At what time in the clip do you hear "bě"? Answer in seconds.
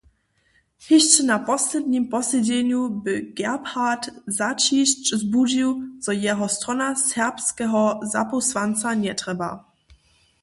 3.09-3.13